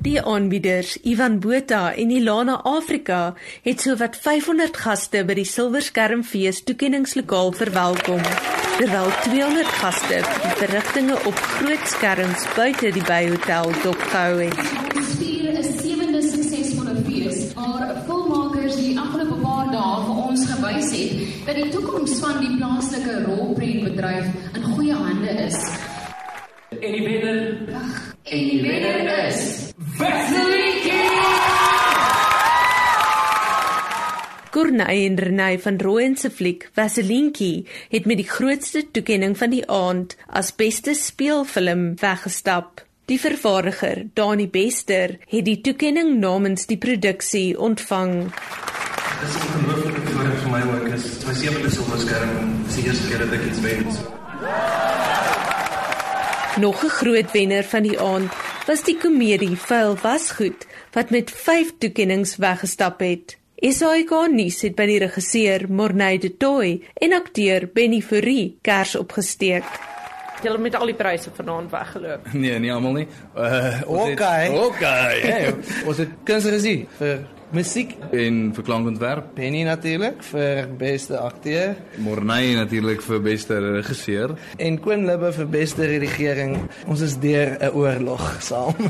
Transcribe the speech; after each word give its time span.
Die 0.00 0.22
aanbieders, 0.22 0.96
Ivan 1.02 1.38
Botha 1.40 1.92
en 1.92 2.10
Ilana 2.10 2.60
Afrika, 2.64 3.34
het 3.62 3.80
sowat 3.80 4.16
500 4.16 4.76
gaste 4.76 5.20
by 5.28 5.36
die 5.36 5.44
Silverskermfees 5.44 6.62
toekenningslokaal 6.64 7.52
verwelkom. 7.58 8.22
Terwyl 8.78 9.10
200 9.26 9.74
gaste 9.82 10.22
die 10.24 10.54
verrigtinge 10.62 11.18
op 11.28 11.42
groot 11.58 11.84
skerms 11.92 12.46
buite 12.56 12.92
die 12.96 13.04
Beyhotel 13.04 13.68
dopgehou 13.82 14.40
het. 14.40 14.58
Vier 15.18 15.52
'n 15.52 15.62
sewende 15.62 16.22
suksesvolle 16.22 16.96
fees 17.04 17.52
waar 17.54 17.92
filmmakers 18.06 18.76
die 18.76 18.98
afgelope 18.98 19.40
paar 19.44 19.68
dae 19.70 20.04
vir 20.06 20.16
ons 20.28 20.46
gewys 20.46 20.90
het 20.96 21.46
dat 21.46 21.54
die 21.54 21.68
toekoms 21.68 22.18
van 22.18 22.40
die 22.40 22.56
plaaslike 22.56 23.24
rolprentbedryf 23.26 24.26
in 24.54 24.62
goeie 24.62 24.94
hande 24.94 25.30
is. 25.46 25.58
En 26.80 26.92
die 26.92 27.04
wenner 27.04 27.92
En 28.32 28.48
die 28.48 28.62
wenner 28.62 29.26
is 29.26 29.71
Vaseline. 29.96 30.62
Corneille 34.52 35.06
en 35.08 35.16
Renay 35.16 35.58
van 35.58 35.78
Rooyen 35.80 36.16
se 36.16 36.30
fliek 36.30 36.68
Vaselientjie 36.76 37.66
het 37.88 38.04
met 38.04 38.20
die 38.20 38.28
grootste 38.28 38.82
toekenning 38.92 39.32
van 39.38 39.50
die 39.50 39.62
aand 39.64 40.16
as 40.28 40.52
beste 40.56 40.92
speelfilm 40.94 41.94
weggestap. 42.00 42.82
Die 43.08 43.18
vervaardiger, 43.20 44.04
Dani 44.14 44.46
Bester, 44.48 45.16
het 45.32 45.44
die 45.48 45.60
toekenning 45.60 46.18
namens 46.20 46.68
die 46.68 46.78
produksie 46.78 47.56
ontvang. 47.58 48.28
Dit 48.28 49.28
is 49.28 49.34
'n 49.36 49.40
ongelooflike 49.56 50.00
voorreg 50.12 50.38
vir 50.42 50.50
my 50.50 50.62
ook. 50.74 50.86
Is 50.94 51.24
my 51.26 51.34
sewende 51.34 51.70
silverskerm. 51.70 52.30
Dis 52.66 52.74
die 52.74 52.84
eerste 52.84 53.08
keer 53.08 53.18
dat 53.18 53.32
ek 53.32 53.44
iets 53.50 53.60
wen. 53.60 53.86
Nog 56.60 56.84
'n 56.84 56.88
groot 56.88 57.30
wenner 57.32 57.64
van 57.64 57.82
die 57.82 58.00
aand 58.00 58.41
was 58.72 58.86
die 58.86 58.94
komedie 58.96 59.52
Vuil 59.60 59.98
wasgoed 60.00 60.62
wat 60.94 61.10
met 61.12 61.28
5 61.36 61.74
toekennings 61.82 62.38
weggestap 62.40 63.02
het. 63.04 63.34
SAK 63.60 64.14
nuus 64.32 64.62
het 64.64 64.78
by 64.78 64.86
die 64.88 64.96
regisseur 65.02 65.66
Morney 65.68 66.16
de 66.22 66.30
Tooi 66.40 66.70
en 67.04 67.12
akteur 67.12 67.66
Benny 67.74 68.00
Fourie 68.00 68.54
kers 68.64 68.94
opgesteek. 68.96 69.68
Julle 70.40 70.62
met 70.62 70.78
al 70.78 70.88
die 70.88 70.96
pryse 70.96 71.34
vanaand 71.36 71.68
weggeloop. 71.74 72.32
Nee, 72.32 72.56
nie 72.64 72.72
almal 72.72 72.96
nie. 73.02 73.06
Uh 73.36 73.84
Okay. 74.06 74.48
Okay. 74.56 75.20
Hey, 75.20 75.52
ons 75.84 76.00
het 76.00 76.16
kunstregie 76.24 76.86
vir 76.96 77.26
musiek. 77.52 77.96
En 78.12 78.52
vir 78.56 78.64
klankontwerp, 78.64 79.34
Penny 79.34 79.62
natuurlik 79.68 80.22
vir 80.22 80.68
beste 80.78 81.18
akteur 81.18 81.74
Morney 81.98 82.54
natuurlik 82.54 83.02
vir 83.02 83.20
beste 83.22 83.58
regisseur. 83.60 84.36
en 84.58 84.78
Koen 84.80 85.06
Libbe 85.06 85.32
vir 85.32 85.46
beste 85.48 85.86
redigering. 85.86 86.56
Ons 86.86 87.00
is 87.00 87.18
deur 87.18 87.56
'n 87.60 87.70
oorlog 87.74 88.42
saam. 88.42 88.74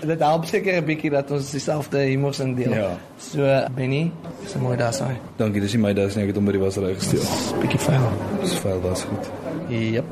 Dit 0.00 0.20
help 0.20 0.44
seker 0.46 0.80
'n 0.80 0.84
bietjie 0.86 1.10
dat 1.10 1.30
ons 1.30 1.50
dieselfde 1.50 1.98
humor 1.98 2.34
sin 2.34 2.54
deel. 2.54 2.72
Ja. 2.74 2.98
So 3.18 3.42
Benny, 3.74 4.12
so 4.46 4.58
mooi 4.58 4.76
daar 4.76 4.92
sê. 4.94 5.16
Dankie, 5.36 5.60
dis 5.60 5.72
nie 5.74 5.82
my 5.82 5.92
dag 5.92 6.14
nie, 6.14 6.22
ek 6.22 6.28
het 6.28 6.36
hom 6.36 6.44
by 6.46 6.52
die 6.52 6.60
wassery 6.60 6.94
gesteel. 6.94 7.24
Bietjie 7.60 7.78
vuil. 7.80 8.08
Dis 8.40 8.54
vuil 8.62 8.80
was 8.80 9.02
goed. 9.04 9.30
Yep. 9.68 10.04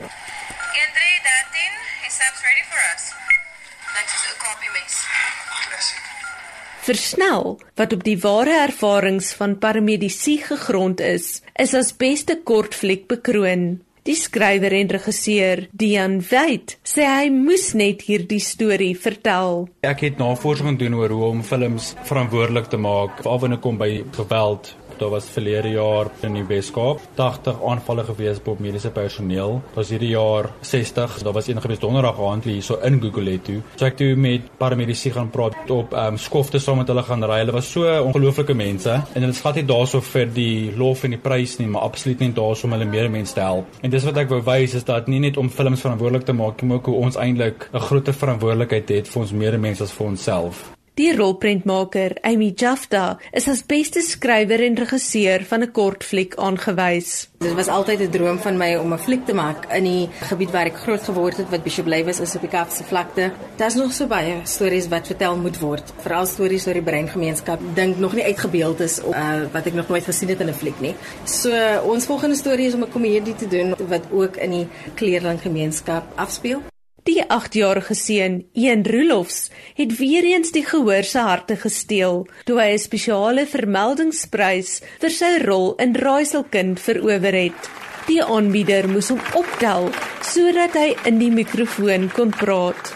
Versnel, 6.87 7.57
wat 7.75 7.93
op 7.97 8.05
die 8.07 8.19
ware 8.23 8.61
ervarings 8.63 9.33
van 9.35 9.57
paramedisie 9.59 10.37
gegrond 10.39 11.01
is, 11.03 11.41
is 11.59 11.75
as 11.75 11.91
beste 11.99 12.37
kortfliek 12.47 13.09
bekroon. 13.11 13.65
Die 14.07 14.15
skrywer 14.15 14.71
en 14.71 14.93
regisseur, 14.95 15.65
Dian 15.75 16.21
Wait, 16.31 16.77
sê 16.87 17.09
hy 17.11 17.27
moes 17.35 17.73
net 17.75 18.05
hierdie 18.07 18.39
storie 18.39 18.93
vertel. 18.95 19.65
Ek 19.83 20.05
het 20.07 20.23
navorsing 20.23 20.77
gedoen 20.77 20.95
oor 21.01 21.11
hoe 21.17 21.25
om 21.33 21.43
films 21.43 21.97
verantwoordelik 22.07 22.71
te 22.71 22.79
maak, 22.79 23.19
veral 23.19 23.43
wanneer 23.43 23.59
dit 23.59 23.67
kom 23.67 23.83
by 23.83 23.91
geweld. 24.21 24.71
Daar 24.99 25.11
was 25.13 25.29
verlede 25.29 25.69
jaar 25.69 26.09
in 26.25 26.39
die 26.39 26.45
Weskaap 26.49 27.01
80 27.15 27.59
aanvalle 27.69 28.05
gewees 28.05 28.39
op 28.45 28.61
mediese 28.65 28.91
personeel. 28.91 29.61
Daar's 29.75 29.91
hierdie 29.93 30.13
jaar 30.15 30.49
60. 30.61 31.19
Daar 31.23 31.33
was 31.37 31.49
een 31.49 31.61
gewees 31.61 31.79
donderdag 31.83 32.21
aand 32.21 32.45
hierso 32.45 32.79
in 32.85 33.01
Gugulethu. 33.03 33.61
So 33.77 33.85
ek 33.85 33.99
toe 34.01 34.15
met 34.17 34.47
paramedici 34.59 35.13
gaan 35.13 35.31
praat 35.31 35.71
op 35.71 35.93
ehm 35.93 36.17
um, 36.17 36.21
skofte 36.21 36.59
saam 36.59 36.81
met 36.81 36.89
hulle 36.89 37.03
gaan 37.03 37.25
ry. 37.25 37.41
Hulle 37.45 37.53
was 37.53 37.71
so 37.73 37.85
ongelooflike 37.85 38.55
mense 38.55 38.93
en 38.93 39.21
hulle 39.27 39.37
skat 39.37 39.61
nie 39.61 39.67
daarso 39.69 40.01
vir 40.01 40.31
die 40.33 40.73
lof 40.77 41.05
en 41.05 41.17
die 41.17 41.21
prys 41.21 41.59
nie, 41.61 41.69
maar 41.69 41.89
absoluut 41.91 42.25
net 42.25 42.37
daarso 42.37 42.67
om 42.67 42.77
hulle 42.77 42.89
medemens 42.89 43.33
te 43.37 43.45
help. 43.45 43.77
En 43.83 43.93
dis 43.93 44.09
wat 44.09 44.23
ek 44.25 44.33
wou 44.33 44.41
wys 44.47 44.79
is 44.79 44.87
dat 44.89 45.11
nie 45.13 45.21
net 45.21 45.37
om 45.37 45.51
films 45.51 45.85
verantwoordelik 45.85 46.25
te 46.25 46.37
maak, 46.37 46.63
maar 46.63 46.81
ook 46.81 46.93
hoe 46.93 47.03
ons 47.09 47.21
eintlik 47.21 47.69
'n 47.73 47.85
groter 47.89 48.15
verantwoordelikheid 48.15 48.89
het 48.89 49.09
vir 49.09 49.23
ons 49.23 49.33
medemens 49.33 49.81
as 49.81 49.93
vir 49.93 50.07
onsself. 50.07 50.76
Die 50.97 51.11
rolprentmaker, 51.13 52.15
Amy 52.25 52.55
Jafta, 52.57 53.19
is 53.37 53.45
as 53.53 53.59
beste 53.69 54.01
skrywer 54.01 54.63
en 54.65 54.79
regisseur 54.81 55.43
van 55.45 55.61
'n 55.63 55.73
kortfliek 55.77 56.35
aangewys. 56.41 57.29
Dit 57.39 57.53
was 57.53 57.69
altyd 57.69 58.01
'n 58.01 58.11
droom 58.11 58.39
van 58.39 58.57
my 58.57 58.77
om 58.77 58.93
'n 58.93 58.99
fliek 58.99 59.27
te 59.27 59.35
maak 59.35 59.67
in 59.73 59.85
die 59.85 60.09
gebied 60.31 60.51
waar 60.51 60.67
ek 60.67 60.77
groot 60.77 61.03
geword 61.03 61.37
het 61.37 61.51
wat 61.51 61.63
Bishop 61.63 61.87
Lywes 61.87 62.21
is 62.21 62.35
op 62.35 62.41
die 62.41 62.49
Kaapse 62.49 62.85
vlakte. 62.85 63.33
Daar's 63.57 63.75
nog 63.75 63.93
so 63.93 64.07
baie 64.07 64.41
stories 64.45 64.89
wat 64.89 65.07
vertel 65.07 65.37
moet 65.37 65.59
word, 65.59 65.93
veral 65.99 66.27
stories 66.27 66.67
oor 66.67 66.73
die 66.73 66.83
breingemeenskap. 66.83 67.61
Dink 67.75 67.99
nog 67.99 68.15
nie 68.15 68.25
uitgebeeld 68.25 68.81
is 68.81 69.03
of 69.03 69.15
uh, 69.15 69.53
wat 69.53 69.67
ek 69.67 69.75
nog 69.75 69.89
nooit 69.89 70.05
gesien 70.05 70.29
het 70.29 70.41
in 70.41 70.49
'n 70.49 70.55
fliek 70.55 70.81
nie. 70.81 70.95
So 71.25 71.51
ons 71.85 72.07
volgende 72.07 72.37
storie 72.37 72.67
is 72.67 72.75
om 72.75 72.83
'n 72.83 72.91
komedie 72.91 73.35
te 73.35 73.49
doen 73.49 73.75
wat 73.89 74.05
ook 74.11 74.37
in 74.37 74.51
die 74.51 74.69
kleerlinggemeenskap 74.95 76.05
afspeel. 76.15 76.63
Die 77.07 77.23
8-jarige 77.23 77.95
seun, 77.95 78.41
Ian 78.59 78.81
Roelofs, 78.83 79.53
het 79.79 79.93
weer 80.01 80.25
eens 80.27 80.51
die 80.51 80.65
gehoor 80.67 81.07
se 81.07 81.23
harte 81.23 81.55
gesteel 81.55 82.25
toe 82.49 82.57
hy 82.59 82.73
'n 82.75 82.83
spesiale 82.83 83.45
vermeldingsprys 83.47 84.83
vir 85.03 85.13
sy 85.19 85.31
rol 85.45 85.77
in 85.79 85.95
Raaiselkind 85.95 86.81
verower 86.83 87.37
het. 87.39 87.71
Die 88.09 88.19
aanbieder 88.19 88.89
moes 88.91 89.13
hom 89.15 89.23
optel 89.39 89.91
sodat 90.33 90.75
hy 90.75 90.97
in 91.07 91.23
die 91.23 91.31
mikrofoon 91.31 92.11
kon 92.11 92.31
praat. 92.35 92.91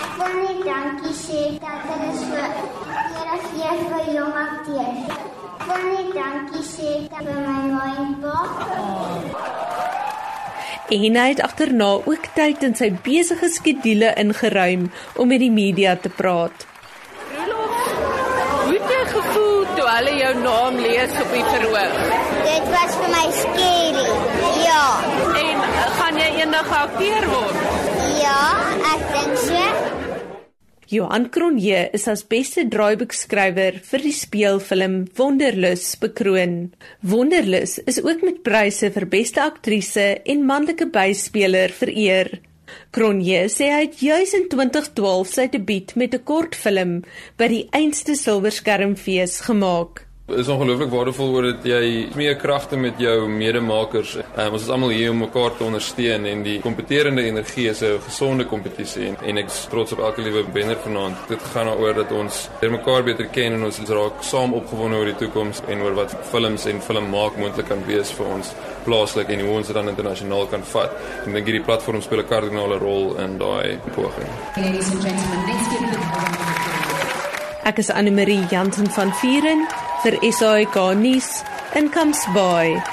Ek 0.00 0.12
wil 0.16 0.34
net 0.40 0.60
dankie 0.72 1.16
sê 1.20 1.42
dat 1.60 1.80
hulle 1.92 2.12
so 2.24 2.40
gereageer 3.12 3.78
vir 3.92 4.04
jong 4.16 4.36
akteurs. 4.46 5.04
Ek 5.60 5.66
wil 5.68 5.84
net 5.92 6.10
dankie 6.16 6.64
sê 6.64 6.90
dat 7.12 7.24
my 7.28 7.60
ma 7.76 7.84
en 8.00 8.16
pa. 8.24 9.51
En 10.92 11.14
hy 11.16 11.28
het 11.30 11.40
agterna 11.40 11.86
ook 12.04 12.26
tyd 12.36 12.64
in 12.66 12.74
sy 12.76 12.90
besige 13.04 13.48
skedule 13.48 14.10
ingeruim 14.20 14.90
om 15.16 15.30
met 15.32 15.40
die 15.40 15.50
media 15.50 15.94
te 15.96 16.10
praat. 16.12 16.66
Hoe 17.32 18.74
het 18.74 18.92
jy 18.92 18.98
gevoel 19.14 19.64
toe 19.78 19.86
hulle 19.88 20.12
jou 20.18 20.34
naam 20.42 20.76
lees 20.84 21.16
op 21.22 21.32
die 21.32 21.46
verhoog? 21.48 21.96
Dit 22.44 22.68
was 22.74 22.98
vir 23.00 23.10
my 23.14 23.24
skerry. 23.38 24.06
Ja. 24.66 24.84
En 25.46 25.64
uh, 25.64 25.88
gaan 25.96 26.20
jy 26.20 26.28
eendag 26.42 26.76
akteur 26.82 27.28
word? 27.32 27.66
Ja, 28.20 28.38
ek 28.92 29.08
dink 29.16 29.42
so. 29.48 29.91
Johan 30.92 31.30
Cronje 31.32 31.86
is 31.96 32.02
as 32.12 32.20
beste 32.28 32.66
draaiboekskrywer 32.68 33.78
vir 33.86 34.02
die 34.04 34.12
speelfilm 34.12 34.98
Wonderlus 35.16 35.86
bekroon. 36.02 36.56
Wonderlus 37.00 37.78
is 37.88 38.02
ook 38.02 38.20
met 38.26 38.42
pryse 38.44 38.90
vir 38.92 39.06
beste 39.14 39.40
aktrise 39.40 40.04
en 40.20 40.44
manlike 40.44 40.90
byspeler 40.92 41.72
vereer. 41.72 42.34
Cronje 42.92 43.46
sê 43.54 43.70
hy 43.72 43.80
het 43.86 44.04
juis 44.04 44.36
in 44.36 44.44
2012 44.52 45.32
sy 45.32 45.48
debuut 45.56 45.96
met 45.96 46.12
'n 46.12 46.24
kortfilm 46.28 46.94
by 47.40 47.48
die 47.48 47.64
Einste 47.72 48.12
Silverskermfees 48.12 49.40
gemaak. 49.48 50.04
Dit 50.22 50.38
is 50.38 50.48
ongelooflik 50.48 50.90
waardevol 50.92 51.32
oor 51.34 51.46
dat 51.48 51.64
jy 51.66 51.86
meer 52.14 52.36
kragte 52.38 52.76
met 52.78 53.00
jou 53.02 53.24
medemakers. 53.26 54.12
Um, 54.36 54.52
ons 54.54 54.62
is 54.62 54.68
almal 54.70 54.92
hier 54.94 55.10
om 55.10 55.18
mekaar 55.18 55.56
te 55.58 55.64
ondersteun 55.66 56.28
en 56.30 56.44
die 56.46 56.60
kompeterende 56.62 57.24
energie 57.26 57.64
is 57.70 57.82
'n 57.82 57.98
gesonde 58.04 58.46
kompetisie 58.46 59.08
en, 59.08 59.16
en 59.18 59.38
ek 59.42 59.50
is 59.50 59.66
trots 59.70 59.92
op 59.92 59.98
elke 59.98 60.22
liewe 60.22 60.44
wenner 60.52 60.78
vanaand. 60.84 61.16
Dit 61.28 61.42
gaan 61.42 61.66
daaroor 61.66 61.94
dat 61.94 62.12
ons 62.12 62.48
mekaar 62.60 63.02
beter 63.02 63.26
ken 63.26 63.52
en 63.52 63.64
ons 63.64 63.78
raak 63.78 64.22
saam 64.22 64.54
opgewonde 64.54 64.96
oor 64.96 65.10
die 65.10 65.18
toekoms 65.26 65.60
en 65.66 65.82
oor 65.82 65.94
wat 65.94 66.16
films 66.30 66.66
en 66.66 66.80
filmmaak 66.80 67.36
moontlik 67.36 67.66
kan 67.66 67.82
wees 67.86 68.12
vir 68.12 68.26
ons 68.26 68.54
plaaslik 68.84 69.28
en 69.28 69.40
hoe 69.40 69.56
ons 69.58 69.66
dit 69.66 69.74
dan 69.74 69.88
internasionaal 69.88 70.46
kan 70.46 70.62
vat. 70.62 70.90
Ek 71.26 71.32
dink 71.34 71.46
hierdie 71.46 71.66
platform 71.66 72.00
speel 72.00 72.20
'n 72.20 72.28
kardinale 72.28 72.78
rol 72.78 73.16
in 73.18 73.38
daai 73.38 73.78
poging. 73.94 74.30
Ladies 74.56 74.88
and 74.90 75.02
gentlemen, 75.02 75.46
let's 75.50 75.66
give 75.68 75.82
it 75.82 75.98
a 75.98 76.62
Ek 77.64 77.78
is 77.78 77.90
Anne 77.90 78.10
Marie 78.10 78.46
Jansen 78.50 78.90
van 78.90 79.12
Vieren 79.12 79.66
vir 80.02 80.18
SAK 80.32 80.76
nuus 80.98 81.30
in 81.78 81.88
Kampsbaai. 81.90 82.91